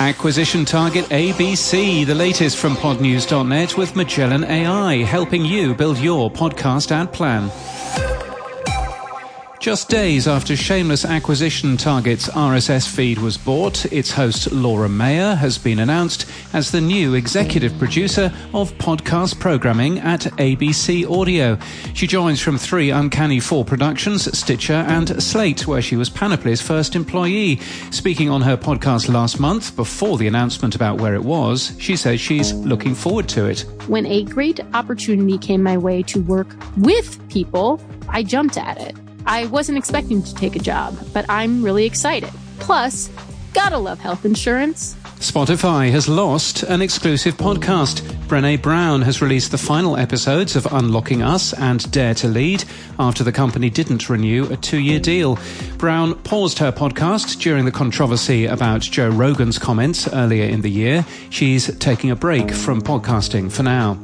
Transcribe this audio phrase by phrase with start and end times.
[0.00, 6.92] Acquisition target ABC, the latest from podnews.net with Magellan AI, helping you build your podcast
[6.92, 7.50] ad plan.
[9.60, 15.58] Just days after Shameless Acquisition Target's RSS feed was bought, its host Laura Mayer has
[15.58, 21.58] been announced as the new executive producer of podcast programming at ABC Audio.
[21.92, 26.94] She joins from three Uncanny Four productions, Stitcher and Slate, where she was Panoply's first
[26.94, 27.56] employee.
[27.90, 32.20] Speaking on her podcast last month, before the announcement about where it was, she says
[32.20, 33.62] she's looking forward to it.
[33.88, 38.96] When a great opportunity came my way to work with people, I jumped at it.
[39.28, 42.30] I wasn't expecting to take a job, but I'm really excited.
[42.60, 43.10] Plus,
[43.52, 44.96] gotta love health insurance.
[45.20, 48.00] Spotify has lost an exclusive podcast.
[48.26, 52.64] Brene Brown has released the final episodes of Unlocking Us and Dare to Lead
[52.98, 55.38] after the company didn't renew a two year deal.
[55.76, 61.04] Brown paused her podcast during the controversy about Joe Rogan's comments earlier in the year.
[61.28, 63.98] She's taking a break from podcasting for now.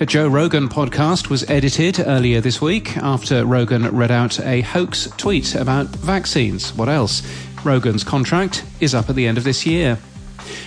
[0.00, 5.08] A Joe Rogan podcast was edited earlier this week after Rogan read out a hoax
[5.16, 6.74] tweet about vaccines.
[6.74, 7.22] What else?
[7.64, 9.98] Rogan's contract is up at the end of this year.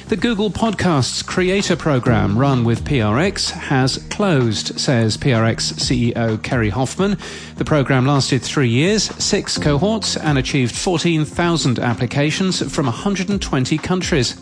[0.08, 7.17] The Google Podcasts creator program run with PRX has closed, says PRX CEO Kerri Hoffman.
[7.58, 14.40] The program lasted three years, six cohorts, and achieved 14,000 applications from 120 countries.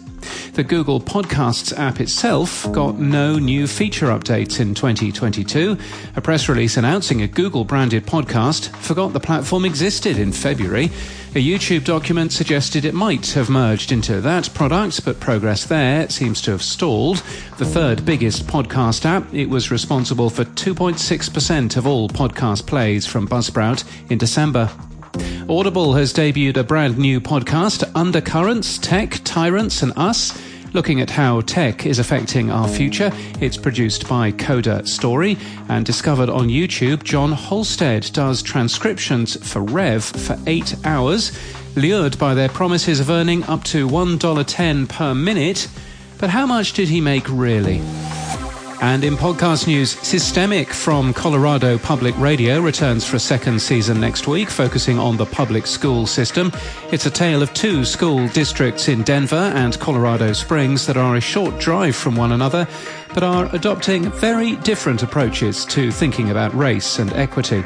[0.53, 5.77] The Google Podcasts app itself got no new feature updates in 2022.
[6.15, 10.91] A press release announcing a Google branded podcast forgot the platform existed in February.
[11.35, 16.41] A YouTube document suggested it might have merged into that product, but progress there seems
[16.43, 17.23] to have stalled.
[17.57, 23.27] The third biggest podcast app, it was responsible for 2.6% of all podcast plays from
[23.27, 24.69] Buzzsprout in December.
[25.49, 30.41] Audible has debuted a brand new podcast, Undercurrents, Tech, Tyrants, and Us,
[30.73, 33.11] looking at how tech is affecting our future.
[33.41, 37.03] It's produced by Coda Story and discovered on YouTube.
[37.03, 41.37] John Holstead does transcriptions for Rev for eight hours,
[41.75, 45.67] lured by their promises of earning up to $1.10 per minute.
[46.19, 47.81] But how much did he make really?
[48.83, 54.27] And in podcast news, Systemic from Colorado Public Radio returns for a second season next
[54.27, 56.51] week, focusing on the public school system.
[56.91, 61.21] It's a tale of two school districts in Denver and Colorado Springs that are a
[61.21, 62.67] short drive from one another,
[63.13, 67.63] but are adopting very different approaches to thinking about race and equity.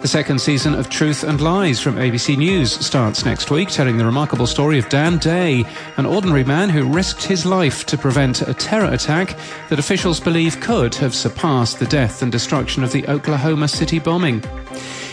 [0.00, 4.04] The second season of Truth and Lies from ABC News starts next week, telling the
[4.04, 5.64] remarkable story of Dan Day,
[5.96, 9.36] an ordinary man who risked his life to prevent a terror attack
[9.68, 14.40] that officials believe could have surpassed the death and destruction of the Oklahoma City bombing.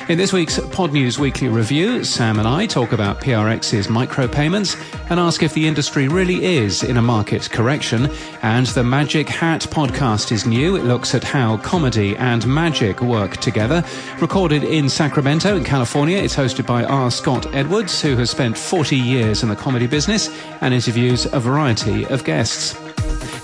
[0.07, 4.79] In this week's Podnews Weekly Review, Sam and I talk about PRX's micropayments
[5.09, 8.11] and ask if the industry really is in a market correction.
[8.43, 10.75] And the Magic Hat podcast is new.
[10.75, 13.83] It looks at how comedy and magic work together.
[14.21, 17.09] Recorded in Sacramento, in California, it's hosted by R.
[17.09, 20.29] Scott Edwards, who has spent 40 years in the comedy business
[20.61, 22.79] and interviews a variety of guests.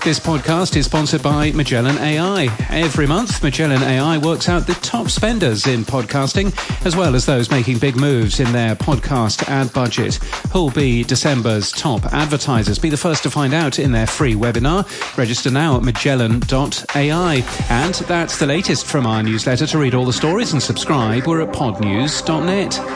[0.04, 2.48] This podcast is sponsored by Magellan AI.
[2.70, 6.52] Every month, Magellan AI works out the top spenders in podcasting,
[6.84, 10.16] as well as those making big moves in their podcast ad budget.
[10.52, 12.80] Who'll be December's top advertisers?
[12.80, 14.88] Be the first to find out in their free webinar.
[15.16, 17.34] Register now at magellan.ai.
[17.70, 19.68] And that's the latest from our newsletter.
[19.68, 22.91] To read all the stories and subscribe, we're at podnews.net.